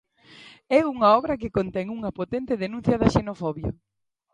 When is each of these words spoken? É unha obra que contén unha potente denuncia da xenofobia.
É 0.77 0.79
unha 0.93 1.07
obra 1.19 1.39
que 1.41 1.53
contén 1.57 1.87
unha 1.97 2.11
potente 2.19 2.59
denuncia 2.63 2.99
da 3.01 3.11
xenofobia. 3.15 3.71